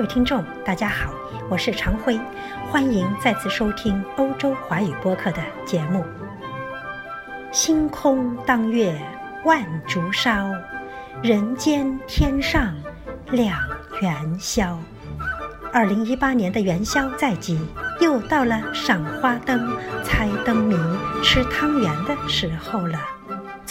[0.00, 1.12] 各位听众，大家好，
[1.50, 2.18] 我是常辉，
[2.70, 6.02] 欢迎再次收听欧洲华语播客的节目。
[7.52, 8.98] 星空当月
[9.44, 10.50] 万烛烧，
[11.22, 12.74] 人间天上
[13.30, 13.60] 两
[14.00, 14.78] 元宵。
[15.70, 17.60] 二零一八年的元宵在即，
[18.00, 20.78] 又到了赏花灯、猜灯谜、
[21.22, 22.98] 吃汤圆的时候了。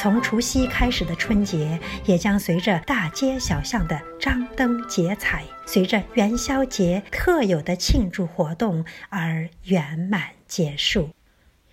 [0.02, 11.09] 从除夕开始的春节，也将随着大街小巷的张灯结彩，随着元宵节特有的庆祝活动而圆满结束。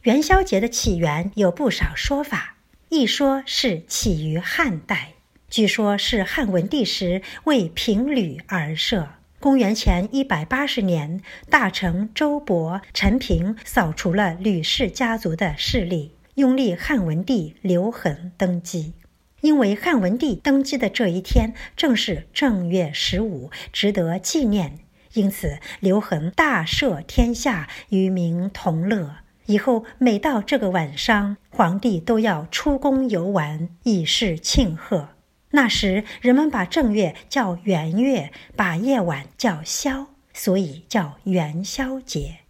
[0.03, 2.57] 元宵节的起源有不少说法，
[2.89, 5.13] 一说是起于汉代，
[5.49, 9.09] 据说是汉文帝时为平吕而设。
[9.39, 16.16] 公元前一百八十年，大臣周勃、陈平扫除了吕氏家族的势力。
[16.37, 18.93] 拥立汉文帝刘恒登基，
[19.41, 24.81] 因为汉文帝登基的这一天正是正月十五，值得纪念，
[25.15, 29.17] 因此刘恒大赦天下，与民同乐。
[29.47, 35.09] 以后每到这个晚上，皇帝都要出宫游玩，以示庆贺。
[35.53, 42.41] 那时人们把正月叫元月，把夜晚叫宵，所以叫元宵节。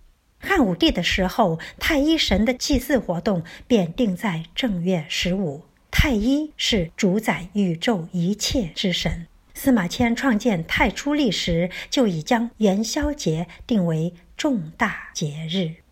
[0.47, 5.64] 汉武帝的时候，太一神的祭祀活动便定在正月十五。
[5.91, 9.27] 太一是主宰宇宙一切之神。
[9.55, 15.83] 司马迁创建太初历时，就已将元宵节定为重大节日。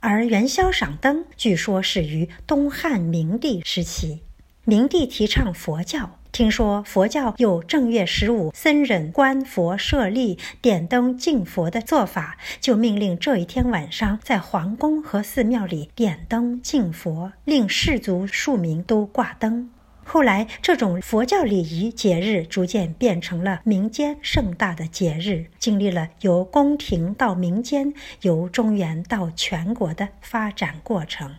[0.00, 4.20] 而元宵赏灯，据说始于东汉明帝时期。
[4.64, 6.19] 明帝提倡佛教。
[6.40, 19.68] 听说佛教有正月十五僧人观佛舍利、点灯敬佛的做法，就命令这一天晚上在皇宫和寺庙里点灯敬佛，令士族庶民都挂灯。
[20.02, 31.34] 后来，这种佛教礼仪节日逐渐变成了民间盛大的节日，经历了由宫廷到民间、由中原到全国的发展过程。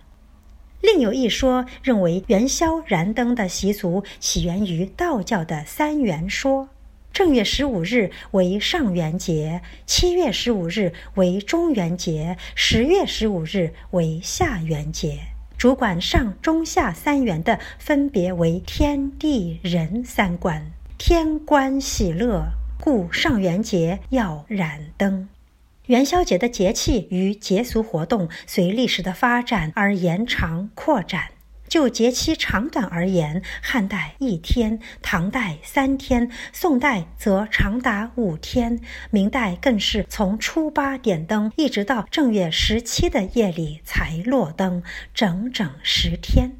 [0.81, 6.69] 另有一说认为，元宵燃灯的习俗起源于道教的三元说。
[7.13, 15.19] 正月十五日为上元节，七月十五日为中元节，十月十五日为下元节。
[15.57, 20.71] 主管上、中、下三元的，分别为天地人三官。
[20.97, 22.45] 天官喜乐，
[22.79, 25.27] 故上元节要燃灯。
[25.91, 31.31] 元宵节的节气与节俗活动随历史的发展而延长扩展。
[31.67, 44.81] 就节期长短而言，汉代一天，唐代三天，宋代则长达五天，明代更是从初八点灯，一直到正月十七的夜里才落灯，
[45.13, 46.51] 整整十天。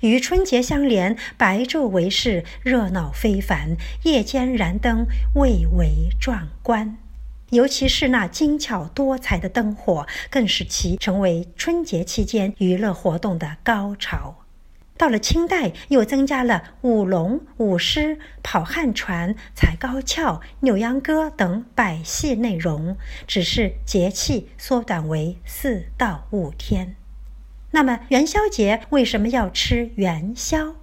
[0.00, 5.06] 与春节相连，白昼为市，热闹非凡；夜间燃灯，
[5.36, 6.98] 蔚为壮观。
[7.50, 14.36] 尤其是那精巧多彩的灯火，更使其成为春节期间娱乐活动的高潮。
[14.96, 26.96] 到了清代，又增加了舞龙、舞狮、跑旱船、踩高跷、扭秧歌等百戏内容，只是节气缩短为四到五天。
[27.70, 30.74] 那么元宵节为什么要吃元宵？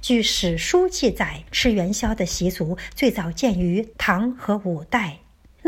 [0.00, 5.18] 据史书记载，吃元宵的习俗最早见于唐和五代。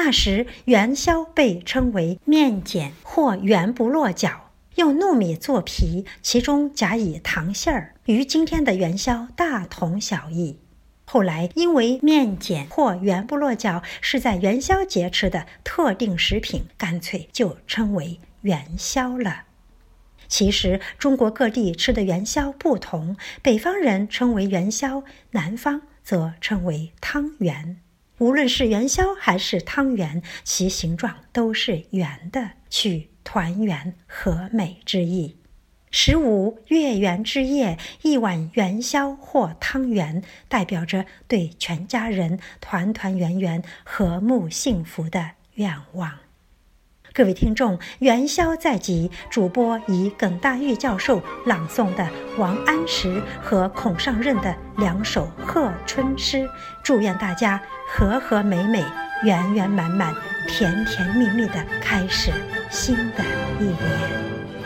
[0.02, 10.58] 那时元宵被称为面碱或圆不落角，用糯米做皮，其中夹以糖馅儿，与今天的元宵大同小异。
[11.04, 19.42] 后来因为面碱或圆不落角是在元宵节吃的特定食品，干脆就称为元宵了。
[20.28, 27.82] 其实中国各地吃的元宵不同，北方人称为元宵，南方则称为汤圆。
[28.20, 35.38] 无论是元宵还是汤圆，其形状都是圆的，取团圆和美之意。
[35.90, 46.12] 十五月圆之夜，一碗元宵或汤圆，代表着对全家人团团圆圆、和睦幸福的愿望。
[47.14, 52.06] 各位听众，元宵在即，主播以耿大玉教授朗诵的
[52.36, 56.46] 王安石和孔尚任的两首贺春诗，
[56.84, 57.60] 祝愿大家
[57.92, 58.84] 和和美美、
[59.24, 60.14] 圆圆满满、
[60.46, 62.30] 甜甜蜜蜜的开始
[62.70, 63.24] 新的
[63.58, 64.59] 一年。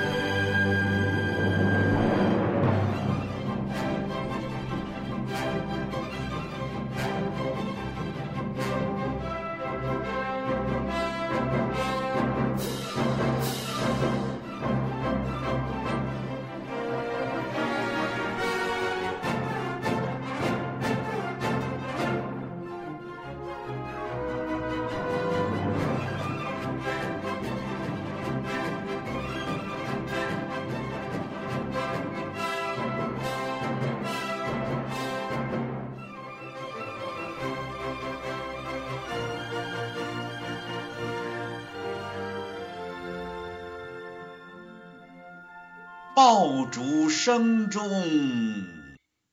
[46.15, 47.91] 爆竹声中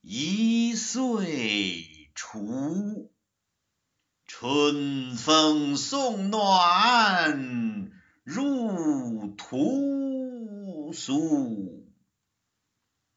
[0.02, 1.86] 一岁
[2.16, 3.12] 除，
[4.26, 7.92] 春风送暖
[8.24, 11.86] 入屠苏。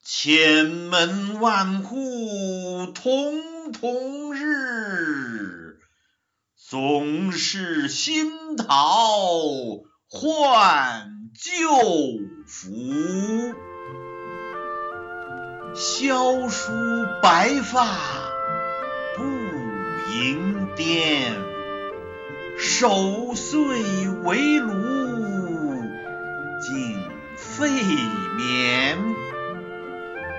[0.04, 5.78] 千门万户曈曈日，
[6.54, 9.38] 总是新桃
[10.06, 11.68] 换旧
[12.46, 12.70] 符。
[15.74, 16.72] 萧疏
[17.20, 17.84] 白发
[19.16, 19.24] 不
[20.12, 21.34] 盈颠，
[22.56, 23.58] 守岁
[24.22, 24.72] 围炉
[26.60, 26.96] 尽
[27.36, 27.68] 费
[28.36, 28.96] 眠。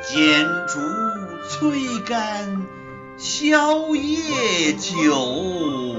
[0.07, 0.79] 剪烛
[1.49, 2.61] 催干
[3.17, 5.97] 宵夜酒，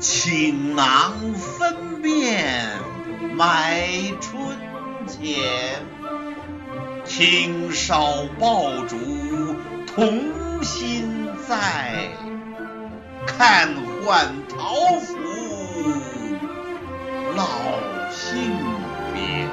[0.00, 2.89] 倾囊分辨
[3.34, 3.88] 买
[4.20, 4.58] 春
[5.06, 5.86] 钱。
[7.04, 8.96] 听烧爆竹
[9.86, 12.10] 童心在，
[13.26, 13.74] 看
[14.04, 15.16] 换桃符
[17.34, 17.46] 老
[18.10, 18.52] 性
[19.12, 19.48] 别。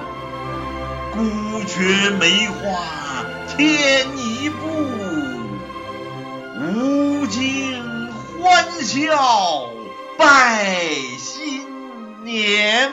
[1.14, 3.26] 孤绝梅花。
[3.58, 4.58] 添一步，
[6.60, 7.82] 无尽
[8.40, 9.70] 欢笑
[10.16, 10.64] 拜
[11.18, 11.66] 新
[12.24, 12.92] 年，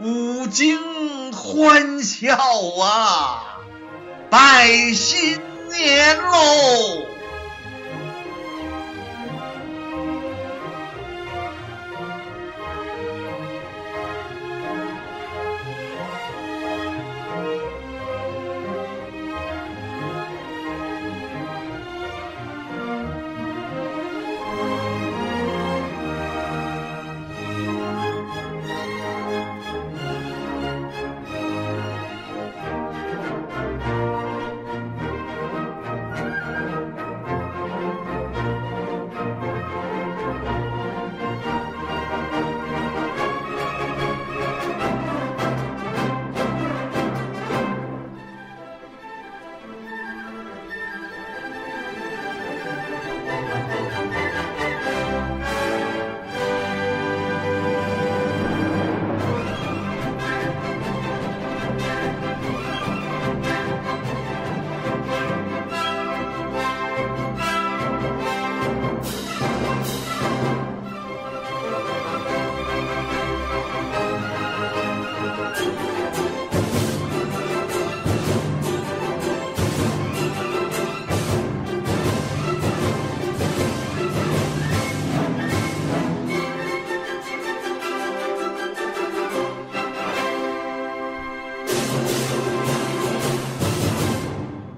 [0.00, 2.36] 五经欢笑
[2.80, 3.42] 啊，
[4.30, 5.40] 拜新
[5.70, 7.17] 年喽！